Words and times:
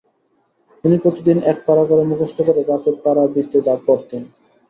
তিনি 0.83 0.95
প্রতিদিন 0.97 1.37
এক 1.43 1.57
পারা 1.65 1.83
করে 1.85 2.03
মুখস্থ 2.03 2.37
করে 2.41 2.61
রাতে 2.63 2.89
তারাবীহতে 3.03 3.57
পড়তেন। 3.87 4.21